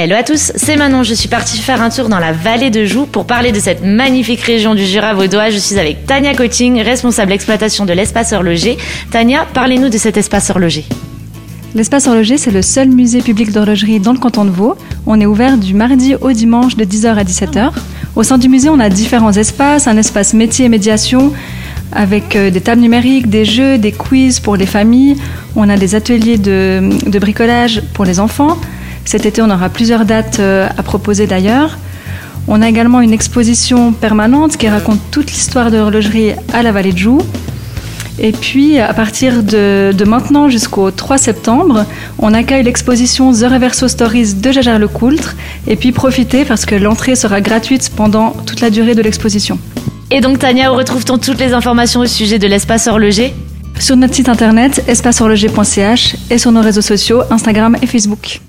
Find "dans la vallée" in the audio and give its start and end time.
2.08-2.70